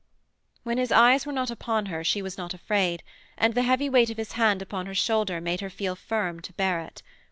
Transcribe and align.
When 0.63 0.79
his 0.79 0.91
eyes 0.91 1.27
were 1.27 1.31
not 1.31 1.51
upon 1.51 1.85
her 1.85 2.03
she 2.03 2.23
was 2.23 2.35
not 2.35 2.55
afraid, 2.55 3.03
and 3.37 3.53
the 3.53 3.61
heavy 3.61 3.87
weight 3.87 4.09
of 4.09 4.17
his 4.17 4.31
hand 4.31 4.59
upon 4.59 4.87
her 4.87 4.95
shoulder 4.95 5.39
made 5.39 5.61
her 5.61 5.69
feel 5.69 5.95
firm 5.95 6.39
to 6.39 6.53
bear 6.53 6.79
it. 6.79 7.03